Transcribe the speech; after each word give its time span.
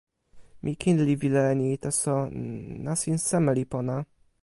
mi 0.63 0.71
kin 0.81 0.97
li 1.07 1.15
wile 1.21 1.41
e 1.51 1.53
ni, 1.59 1.67
taso, 1.83 2.15
n... 2.25 2.29
nasin 2.85 3.17
seme 3.27 3.51
li 3.57 3.65
pona? 3.73 3.97